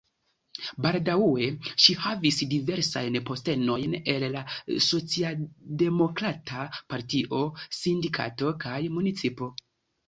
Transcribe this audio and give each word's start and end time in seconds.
Baldaŭe 0.85 1.49
ŝi 1.83 1.95
havis 2.05 2.39
diversajn 2.55 3.17
postenojn 3.31 3.93
en 4.15 4.27
la 4.37 4.43
socialdemokrata 4.89 6.67
partio, 6.95 7.45
sindikato 7.85 8.53
kaj 8.67 8.79
municipo. 8.99 9.55